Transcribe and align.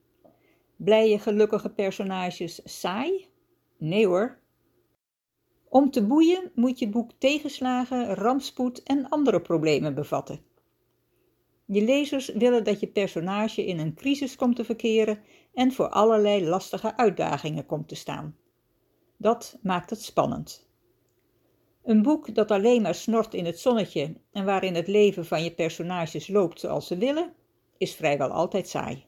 Blije, 0.76 1.20
gelukkige 1.20 1.70
personages 1.70 2.62
saai? 2.64 3.28
Nee 3.78 4.08
hoor. 4.08 4.38
Om 5.70 5.92
te 5.92 6.06
boeien 6.06 6.52
moet 6.56 6.80
je 6.80 6.90
boek 6.90 7.12
tegenslagen, 7.18 8.14
rampspoed 8.14 8.84
en 8.84 9.10
andere 9.10 9.42
problemen 9.42 9.94
bevatten. 9.94 10.40
Je 11.74 11.82
lezers 11.82 12.28
willen 12.28 12.64
dat 12.64 12.80
je 12.80 12.88
personage 12.88 13.66
in 13.66 13.80
een 13.80 13.94
crisis 13.94 14.36
komt 14.36 14.56
te 14.56 14.64
verkeren 14.64 15.20
en 15.54 15.72
voor 15.72 15.90
allerlei 15.90 16.46
lastige 16.46 16.98
uitdagingen 16.98 17.66
komt 17.66 17.88
te 17.88 17.96
staan. 17.96 18.38
Dat 19.18 19.60
maakt 19.62 19.90
het 19.90 20.02
spannend. 20.02 20.68
Een 21.84 22.02
boek 22.02 22.36
dat 22.36 22.52
alleen 22.52 22.82
maar 22.82 22.96
snort 22.96 23.34
in 23.34 23.46
het 23.46 23.60
zonnetje 23.60 24.14
en 24.32 24.46
waarin 24.46 24.76
het 24.76 24.88
leven 24.88 25.26
van 25.26 25.44
je 25.44 25.52
personages 25.52 26.28
loopt 26.28 26.60
zoals 26.60 26.88
ze 26.88 26.98
willen, 26.98 27.34
is 27.78 27.96
vrijwel 27.96 28.30
altijd 28.30 28.68
saai. 28.68 29.06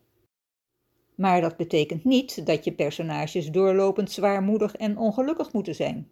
Maar 1.15 1.41
dat 1.41 1.57
betekent 1.57 2.03
niet 2.03 2.45
dat 2.45 2.63
je 2.63 2.71
personages 2.71 3.51
doorlopend 3.51 4.11
zwaarmoedig 4.11 4.75
en 4.75 4.97
ongelukkig 4.97 5.53
moeten 5.53 5.75
zijn. 5.75 6.11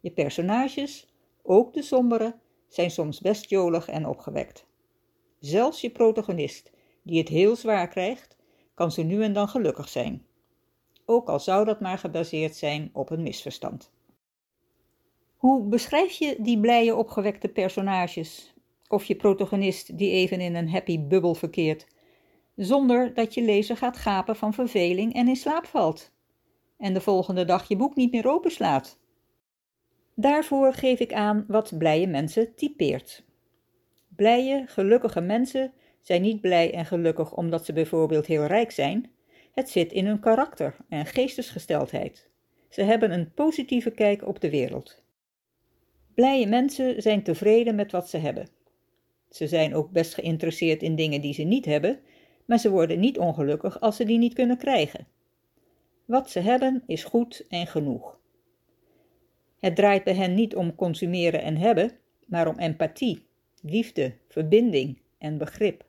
Je 0.00 0.10
personages, 0.10 1.14
ook 1.42 1.74
de 1.74 1.82
sombere, 1.82 2.34
zijn 2.68 2.90
soms 2.90 3.20
best 3.20 3.50
jolig 3.50 3.88
en 3.88 4.06
opgewekt. 4.06 4.66
Zelfs 5.44 5.80
je 5.80 5.90
protagonist, 5.90 6.70
die 7.02 7.18
het 7.18 7.28
heel 7.28 7.56
zwaar 7.56 7.88
krijgt, 7.88 8.36
kan 8.74 8.92
zo 8.92 9.02
nu 9.02 9.22
en 9.22 9.32
dan 9.32 9.48
gelukkig 9.48 9.88
zijn. 9.88 10.26
Ook 11.04 11.28
al 11.28 11.40
zou 11.40 11.64
dat 11.64 11.80
maar 11.80 11.98
gebaseerd 11.98 12.56
zijn 12.56 12.90
op 12.92 13.10
een 13.10 13.22
misverstand. 13.22 13.92
Hoe 15.36 15.68
beschrijf 15.68 16.12
je 16.12 16.36
die 16.38 16.60
blije 16.60 16.94
opgewekte 16.94 17.48
personages, 17.48 18.54
of 18.88 19.04
je 19.04 19.16
protagonist 19.16 19.98
die 19.98 20.10
even 20.10 20.40
in 20.40 20.54
een 20.54 20.70
happy 20.70 21.00
bubbel 21.00 21.34
verkeert, 21.34 21.86
zonder 22.56 23.14
dat 23.14 23.34
je 23.34 23.42
lezer 23.42 23.76
gaat 23.76 23.96
gapen 23.96 24.36
van 24.36 24.54
verveling 24.54 25.14
en 25.14 25.28
in 25.28 25.36
slaap 25.36 25.66
valt, 25.66 26.10
en 26.76 26.94
de 26.94 27.00
volgende 27.00 27.44
dag 27.44 27.68
je 27.68 27.76
boek 27.76 27.94
niet 27.96 28.12
meer 28.12 28.28
openslaat? 28.28 28.98
Daarvoor 30.14 30.72
geef 30.72 31.00
ik 31.00 31.12
aan 31.12 31.44
wat 31.48 31.78
blije 31.78 32.06
mensen 32.06 32.54
typeert. 32.54 33.24
Blije, 34.16 34.64
gelukkige 34.66 35.20
mensen 35.20 35.72
zijn 36.00 36.22
niet 36.22 36.40
blij 36.40 36.74
en 36.74 36.86
gelukkig 36.86 37.36
omdat 37.36 37.64
ze 37.64 37.72
bijvoorbeeld 37.72 38.26
heel 38.26 38.44
rijk 38.44 38.70
zijn. 38.70 39.10
Het 39.52 39.70
zit 39.70 39.92
in 39.92 40.06
hun 40.06 40.20
karakter 40.20 40.76
en 40.88 41.06
geestesgesteldheid. 41.06 42.28
Ze 42.68 42.82
hebben 42.82 43.12
een 43.12 43.32
positieve 43.32 43.90
kijk 43.90 44.26
op 44.26 44.40
de 44.40 44.50
wereld. 44.50 45.02
Blije 46.14 46.46
mensen 46.46 47.02
zijn 47.02 47.22
tevreden 47.22 47.74
met 47.74 47.92
wat 47.92 48.08
ze 48.08 48.16
hebben. 48.16 48.48
Ze 49.30 49.46
zijn 49.48 49.74
ook 49.74 49.90
best 49.90 50.14
geïnteresseerd 50.14 50.82
in 50.82 50.96
dingen 50.96 51.20
die 51.20 51.34
ze 51.34 51.42
niet 51.42 51.64
hebben, 51.64 52.00
maar 52.44 52.58
ze 52.58 52.70
worden 52.70 53.00
niet 53.00 53.18
ongelukkig 53.18 53.80
als 53.80 53.96
ze 53.96 54.04
die 54.04 54.18
niet 54.18 54.34
kunnen 54.34 54.58
krijgen. 54.58 55.06
Wat 56.04 56.30
ze 56.30 56.40
hebben 56.40 56.82
is 56.86 57.04
goed 57.04 57.46
en 57.48 57.66
genoeg. 57.66 58.18
Het 59.60 59.76
draait 59.76 60.04
bij 60.04 60.14
hen 60.14 60.34
niet 60.34 60.56
om 60.56 60.74
consumeren 60.74 61.42
en 61.42 61.56
hebben, 61.56 61.92
maar 62.26 62.48
om 62.48 62.58
empathie, 62.58 63.26
liefde, 63.66 64.14
verbinding 64.28 64.98
en 65.18 65.38
begrip. 65.38 65.84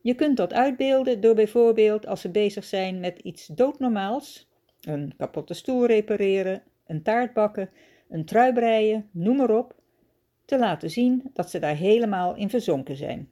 Je 0.00 0.14
kunt 0.14 0.36
dat 0.36 0.52
uitbeelden 0.52 1.20
door 1.20 1.34
bijvoorbeeld 1.34 2.06
als 2.06 2.20
ze 2.20 2.28
bezig 2.28 2.64
zijn 2.64 3.00
met 3.00 3.18
iets 3.18 3.46
doodnormaals, 3.46 4.48
een 4.80 5.14
kapotte 5.16 5.54
stoel 5.54 5.86
repareren, 5.86 6.62
een 6.86 7.02
taart 7.02 7.32
bakken, 7.32 7.70
een 8.08 8.24
trui 8.24 8.52
breien, 8.52 9.08
noem 9.10 9.36
maar 9.36 9.56
op, 9.56 9.74
te 10.44 10.58
laten 10.58 10.90
zien 10.90 11.30
dat 11.32 11.50
ze 11.50 11.58
daar 11.58 11.76
helemaal 11.76 12.34
in 12.34 12.50
verzonken 12.50 12.96
zijn. 12.96 13.30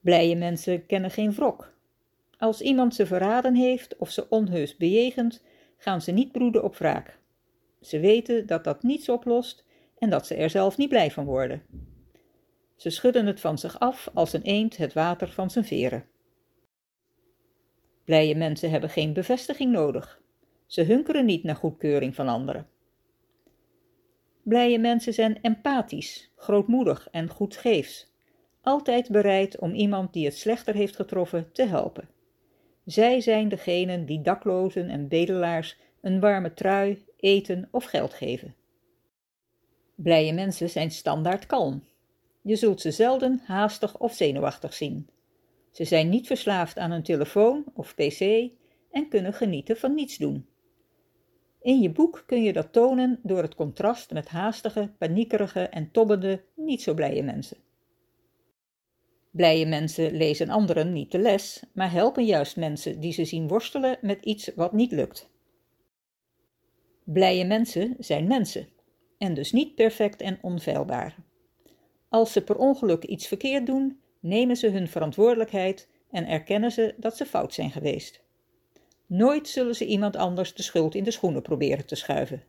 Blije 0.00 0.36
mensen 0.36 0.86
kennen 0.86 1.10
geen 1.10 1.32
wrok. 1.32 1.74
Als 2.38 2.60
iemand 2.60 2.94
ze 2.94 3.06
verraden 3.06 3.54
heeft 3.54 3.96
of 3.96 4.10
ze 4.10 4.28
onheus 4.28 4.76
bejegent, 4.76 5.42
gaan 5.76 6.02
ze 6.02 6.12
niet 6.12 6.32
broeden 6.32 6.64
op 6.64 6.76
wraak. 6.76 7.18
Ze 7.80 8.00
weten 8.00 8.46
dat 8.46 8.64
dat 8.64 8.82
niets 8.82 9.08
oplost 9.08 9.65
en 9.98 10.10
dat 10.10 10.26
ze 10.26 10.34
er 10.34 10.50
zelf 10.50 10.76
niet 10.76 10.88
blij 10.88 11.10
van 11.10 11.24
worden. 11.24 11.62
Ze 12.76 12.90
schudden 12.90 13.26
het 13.26 13.40
van 13.40 13.58
zich 13.58 13.78
af 13.78 14.10
als 14.14 14.32
een 14.32 14.42
eend 14.42 14.76
het 14.76 14.92
water 14.92 15.28
van 15.28 15.50
zijn 15.50 15.64
veren. 15.64 16.04
Blije 18.04 18.34
mensen 18.34 18.70
hebben 18.70 18.90
geen 18.90 19.12
bevestiging 19.12 19.72
nodig. 19.72 20.20
Ze 20.66 20.82
hunkeren 20.82 21.24
niet 21.24 21.42
naar 21.42 21.56
goedkeuring 21.56 22.14
van 22.14 22.28
anderen. 22.28 22.68
Blije 24.42 24.78
mensen 24.78 25.14
zijn 25.14 25.38
empathisch, 25.42 26.32
grootmoedig 26.36 27.08
en 27.10 27.28
goedgeefs, 27.28 28.14
altijd 28.60 29.10
bereid 29.10 29.58
om 29.58 29.74
iemand 29.74 30.12
die 30.12 30.24
het 30.24 30.36
slechter 30.36 30.74
heeft 30.74 30.96
getroffen 30.96 31.52
te 31.52 31.66
helpen. 31.66 32.08
Zij 32.84 33.20
zijn 33.20 33.48
degenen 33.48 34.06
die 34.06 34.22
daklozen 34.22 34.88
en 34.88 35.08
bedelaars 35.08 35.76
een 36.00 36.20
warme 36.20 36.54
trui, 36.54 37.04
eten 37.16 37.68
of 37.70 37.84
geld 37.84 38.14
geven. 38.14 38.54
Blije 39.96 40.32
mensen 40.32 40.70
zijn 40.70 40.90
standaard 40.90 41.46
kalm. 41.46 41.82
Je 42.42 42.56
zult 42.56 42.80
ze 42.80 42.90
zelden 42.90 43.40
haastig 43.44 43.98
of 43.98 44.14
zenuwachtig 44.14 44.74
zien. 44.74 45.08
Ze 45.70 45.84
zijn 45.84 46.08
niet 46.08 46.26
verslaafd 46.26 46.78
aan 46.78 46.90
hun 46.90 47.02
telefoon 47.02 47.64
of 47.74 47.94
pc 47.94 48.50
en 48.90 49.08
kunnen 49.08 49.32
genieten 49.32 49.76
van 49.76 49.94
niets 49.94 50.16
doen. 50.16 50.46
In 51.60 51.80
je 51.80 51.90
boek 51.90 52.24
kun 52.26 52.42
je 52.42 52.52
dat 52.52 52.72
tonen 52.72 53.20
door 53.22 53.42
het 53.42 53.54
contrast 53.54 54.12
met 54.12 54.28
haastige, 54.28 54.90
paniekerige 54.98 55.60
en 55.60 55.90
tobbende, 55.90 56.42
niet 56.54 56.82
zo 56.82 56.94
blije 56.94 57.22
mensen. 57.22 57.56
Blije 59.30 59.66
mensen 59.66 60.16
lezen 60.16 60.48
anderen 60.48 60.92
niet 60.92 61.12
de 61.12 61.18
les, 61.18 61.62
maar 61.72 61.92
helpen 61.92 62.24
juist 62.24 62.56
mensen 62.56 63.00
die 63.00 63.12
ze 63.12 63.24
zien 63.24 63.48
worstelen 63.48 63.98
met 64.00 64.24
iets 64.24 64.50
wat 64.54 64.72
niet 64.72 64.92
lukt. 64.92 65.30
Blije 67.04 67.44
mensen 67.44 67.96
zijn 67.98 68.26
mensen 68.26 68.68
en 69.18 69.34
dus 69.34 69.52
niet 69.52 69.74
perfect 69.74 70.20
en 70.20 70.38
onfeilbaar. 70.42 71.16
Als 72.08 72.32
ze 72.32 72.42
per 72.42 72.56
ongeluk 72.56 73.04
iets 73.04 73.26
verkeerd 73.26 73.66
doen, 73.66 74.00
nemen 74.20 74.56
ze 74.56 74.70
hun 74.70 74.88
verantwoordelijkheid 74.88 75.88
en 76.10 76.26
erkennen 76.26 76.70
ze 76.70 76.94
dat 76.96 77.16
ze 77.16 77.26
fout 77.26 77.54
zijn 77.54 77.70
geweest. 77.70 78.24
Nooit 79.06 79.48
zullen 79.48 79.74
ze 79.74 79.86
iemand 79.86 80.16
anders 80.16 80.54
de 80.54 80.62
schuld 80.62 80.94
in 80.94 81.04
de 81.04 81.10
schoenen 81.10 81.42
proberen 81.42 81.86
te 81.86 81.94
schuiven. 81.94 82.42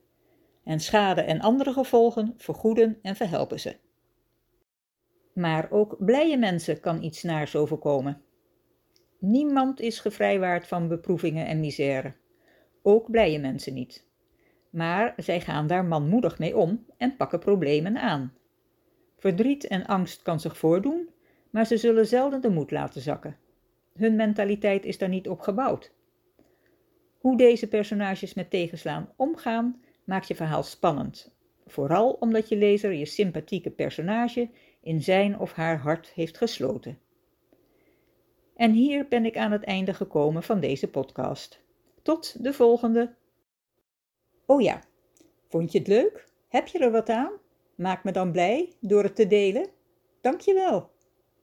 En 0.63 0.79
schade 0.79 1.22
en 1.22 1.39
andere 1.39 1.73
gevolgen 1.73 2.33
vergoeden 2.38 3.00
en 3.01 3.16
verhelpen 3.16 3.59
ze. 3.59 3.75
Maar 5.33 5.72
ook 5.72 5.95
blije 6.06 6.38
mensen 6.38 6.79
kan 6.79 7.03
iets 7.03 7.23
naars 7.23 7.56
overkomen. 7.56 8.22
Niemand 9.19 9.79
is 9.79 10.00
gevrijwaard 10.00 10.67
van 10.67 10.88
beproevingen 10.88 11.45
en 11.47 11.59
misère. 11.59 12.13
Ook 12.81 13.11
blije 13.11 13.39
mensen 13.39 13.73
niet 13.73 14.06
maar 14.77 15.13
zij 15.15 15.41
gaan 15.41 15.67
daar 15.67 15.85
manmoedig 15.85 16.39
mee 16.39 16.57
om 16.57 16.85
en 16.97 17.15
pakken 17.15 17.39
problemen 17.39 17.97
aan. 17.97 18.33
Verdriet 19.17 19.67
en 19.67 19.85
angst 19.85 20.21
kan 20.21 20.39
zich 20.39 20.57
voordoen, 20.57 21.09
maar 21.49 21.65
ze 21.65 21.77
zullen 21.77 22.07
zelden 22.07 22.41
de 22.41 22.49
moed 22.49 22.71
laten 22.71 23.01
zakken. 23.01 23.38
Hun 23.93 24.15
mentaliteit 24.15 24.85
is 24.85 24.97
daar 24.97 25.09
niet 25.09 25.29
op 25.29 25.39
gebouwd. 25.39 25.91
Hoe 27.17 27.38
deze 27.38 27.67
personages 27.67 28.33
met 28.33 28.49
tegenslaan 28.49 29.09
omgaan, 29.15 29.81
maakt 30.03 30.27
je 30.27 30.35
verhaal 30.35 30.63
spannend. 30.63 31.35
Vooral 31.65 32.11
omdat 32.11 32.49
je 32.49 32.57
lezer 32.57 32.94
je 32.94 33.05
sympathieke 33.05 33.71
personage 33.71 34.49
in 34.81 35.01
zijn 35.01 35.39
of 35.39 35.53
haar 35.53 35.77
hart 35.77 36.07
heeft 36.07 36.38
gesloten. 36.38 36.99
En 38.55 38.71
hier 38.71 39.07
ben 39.07 39.25
ik 39.25 39.38
aan 39.38 39.51
het 39.51 39.63
einde 39.63 39.94
gekomen 39.94 40.44
van 40.44 40.59
deze 40.59 40.88
podcast. 40.88 41.61
Tot 42.01 42.44
de 42.44 42.53
volgende! 42.53 43.15
Oh 44.49 44.61
ja, 44.61 44.81
vond 45.47 45.71
je 45.71 45.77
het 45.79 45.88
leuk? 45.88 46.27
Heb 46.47 46.67
je 46.67 46.79
er 46.79 46.91
wat 46.91 47.09
aan? 47.09 47.31
Maak 47.75 48.03
me 48.03 48.11
dan 48.11 48.31
blij 48.31 48.73
door 48.79 49.03
het 49.03 49.15
te 49.15 49.27
delen. 49.27 49.69
Dank 50.21 50.41
je 50.41 50.53
wel. 50.53 50.91